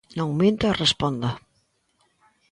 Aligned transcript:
Non 0.17 0.29
minta 0.41 0.65
e 0.71 0.77
responda. 0.83 1.29